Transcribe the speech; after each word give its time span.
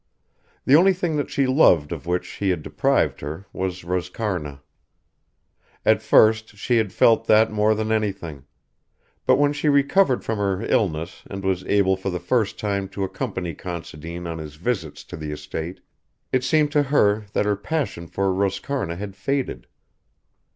The 0.65 0.75
only 0.75 0.93
thing 0.93 1.15
that 1.17 1.29
she 1.29 1.45
loved 1.45 1.91
of 1.91 2.07
which 2.07 2.27
he 2.29 2.49
had 2.49 2.63
deprived 2.63 3.21
her 3.21 3.45
was 3.53 3.83
Roscarna. 3.83 4.61
At 5.85 6.01
first, 6.01 6.57
she 6.57 6.77
had 6.77 6.91
felt 6.91 7.25
that 7.27 7.51
more 7.51 7.75
than 7.75 7.91
anything; 7.91 8.45
but 9.27 9.35
when 9.35 9.53
she 9.53 9.69
recovered 9.69 10.23
from 10.25 10.39
her 10.39 10.63
illness 10.63 11.21
and 11.29 11.43
was 11.43 11.63
able 11.65 11.95
for 11.97 12.09
the 12.09 12.19
first 12.19 12.57
time 12.57 12.89
to 12.89 13.03
accompany 13.03 13.53
Considine 13.53 14.25
on 14.25 14.39
his 14.39 14.55
visits 14.55 15.03
to 15.03 15.15
the 15.15 15.31
estate, 15.31 15.81
it 16.31 16.43
seemed 16.43 16.71
to 16.71 16.81
her 16.81 17.27
that 17.33 17.45
her 17.45 17.55
passion 17.55 18.07
for 18.07 18.33
Roscarna 18.33 18.95
had 18.97 19.15
faded. 19.15 19.67